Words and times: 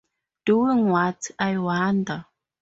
Doing 0.47 0.89
what, 0.89 1.29
I 1.37 1.59
wonder. 1.59 2.25